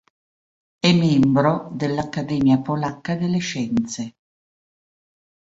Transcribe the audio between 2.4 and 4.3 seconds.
Polacca delle Scienze.